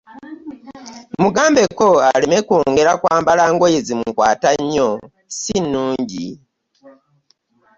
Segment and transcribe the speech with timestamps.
[1.21, 4.89] Mugambeko aleme kwongera kwambala ngoye zimukwata nnyo
[5.37, 6.27] si nnungi.